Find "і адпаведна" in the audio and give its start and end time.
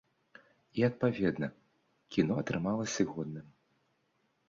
0.43-1.47